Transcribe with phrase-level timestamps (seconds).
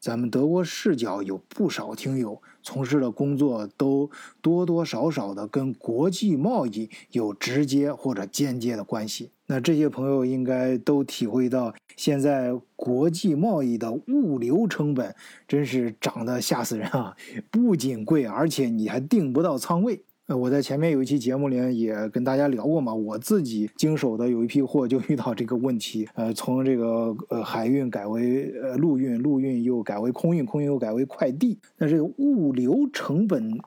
[0.00, 9.30] 咱们德国视角有不少听友从事的工作都多多少少的跟国际贸易有直接或者间接的关系。
[9.46, 15.14] 那这些朋友应该都体会到，现在国际贸易的物流成本
[15.46, 17.14] 真是涨得吓死人啊！
[17.50, 20.02] 不仅贵，而且你还订不到仓位。
[20.36, 33.58] 我在前面有一期节目里也跟大家聊过嘛，我自己经手的有一批货就遇到这个问题，呃，从这个呃海运改为呃陆运，陆运又改为空运，空运又改为快递，那这个物流成本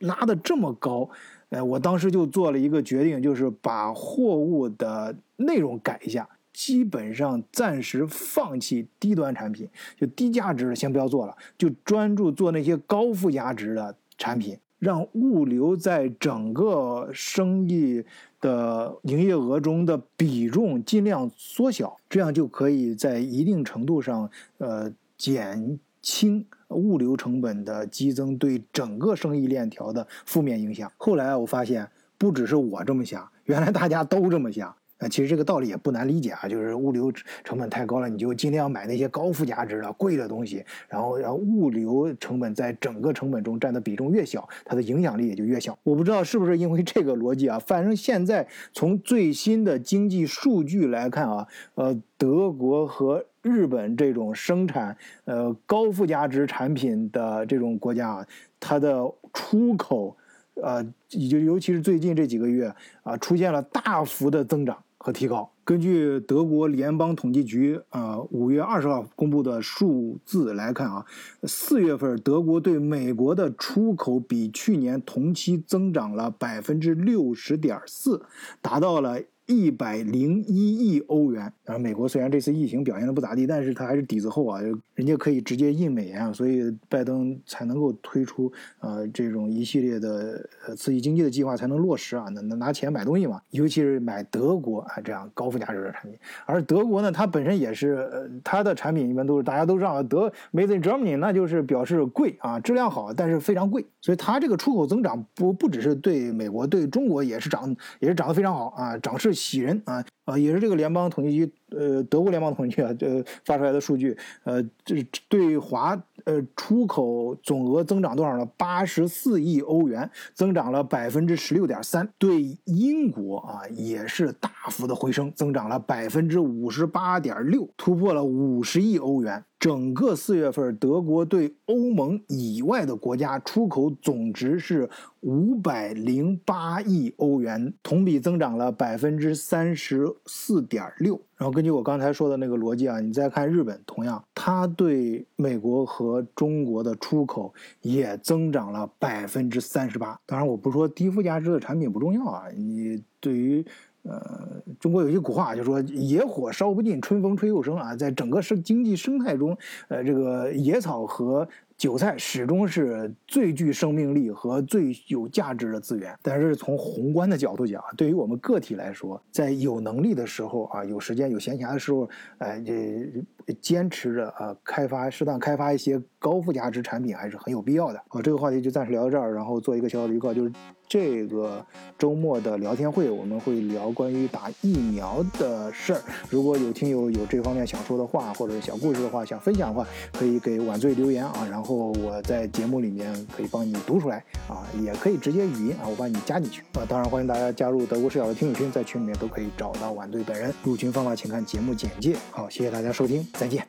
[0.00, 1.08] 拉的这么高，
[1.48, 14.58] 呃，我当时就做了一个决定，就是把货物的内容改一下，基本上暂时放弃低端产品，就低价值的先不要做了，就专注做那些高附加值的产品。
[14.82, 18.04] 让物流在整个生意
[18.40, 24.28] 的营业额中的比重尽量缩小，这样就可以在一定程度上，
[24.58, 30.90] 呃，减轻物流成本的激增对整个生意链条的负面影响。
[30.96, 34.74] 后来我发现，不只是我这么想，原来大家都这么想。
[35.02, 37.10] 啊，其实这个道理也不难理解啊，就是物流
[37.42, 45.76] 成本太高了，你就尽量买那些高附加值的贵的东西，然后让物流成本在整个成本中占的比重越小，它的影响力也就越小。
[45.82, 58.26] 我不知道是不是因为这个逻辑啊，反正现在从最新的经济数据来看啊，呃，德国和日本这种生产呃高附加值产品的这种国家啊，
[58.60, 60.16] 它的出口
[60.54, 62.72] 呃，就尤其是最近这几个月
[63.02, 64.76] 啊，出现了大幅的增长。
[65.02, 65.50] 和提高。
[65.64, 71.04] 根据德国联邦统计局啊五月二十号公布的数字来看啊，
[71.42, 78.22] 四月份德国对美国的出口比去年同期增长了百分之六十点四，
[78.60, 79.20] 达到了。
[79.52, 81.52] 一百零一亿欧元。
[81.64, 84.60] 然后美国虽然这次疫情表现的不咋地，但是它还是底子厚啊，
[84.94, 96.18] 人家可以直接印美元啊，所以拜登才能够推出呃这种一系列的呃刺激经济的计划才能落实啊，能能拿钱买东西嘛，尤其是买德国啊这样高附加值的产品。
[96.46, 109.32] 而德国呢，它本身也是呃它的产品一般都是大家都知道，德 Made in Germany 那就是表示贵啊，质量好，但是非常贵，所以它这个出口增长不不只是对美国，对中国也是涨也是涨得非常好啊，涨势。
[109.42, 118.46] 喜人啊啊，也是这个联邦统计局，呃，德国联邦统计局啊，这发出来的数据，呃，这对华呃出口总额增长多少呢？
[118.56, 122.08] 八十四亿欧元，增长了百分之十六点三。
[122.18, 129.44] 对英国啊，也是大幅的回升，增长了百分之五十八点六，突破了五十亿欧元。
[129.62, 134.90] 整个四月份，德国对欧盟以外的国家出口总值是
[135.20, 141.14] 五百零八亿欧元，同比增长了百分之三十四点六。
[141.36, 150.18] 然后根据我刚才说的那个逻辑啊，你再看日本，同样，它对美国和中国的出口也增长了百分之三十八。
[150.26, 153.64] 当然，我不说低附加值的产品不重要啊，你对于。
[154.02, 159.56] 呃，中国有句古话，就说“野火烧不尽，春风吹又生”啊，在整个生经济生态中，
[159.88, 161.48] 呃，这个野草和。
[161.78, 172.08] 韭菜始终是最具生命力和最有价值的资源，但是从宏观的角度讲，对于我们个体来说，在有能力的时候啊，有时间有闲暇的时候，
[172.38, 178.00] 哎，这坚持着啊，开发适当开发一些高附加值产品还是很有必要的。
[178.06, 180.52] 好，这个话题就暂时聊到这儿，然后做一个小小的预告，就是
[180.92, 181.64] 这个
[181.98, 186.02] 周末的聊天会，我们会聊关于打疫苗的事儿。
[186.28, 191.72] 如果有听友有这方面想说的话，或者小故事的话，想分享的话，可以给晚醉留言啊，然后。
[192.02, 196.84] 我在节目里面可以帮你读出来啊，也可以直接语音啊，我把你加进去啊。
[196.88, 200.52] 当然欢迎大家加入德国视角的听友群，在群里面都可以找到晚队本人。
[200.64, 202.16] 入群方法请看节目简介。
[202.30, 203.66] 好，谢谢大家收听，再见。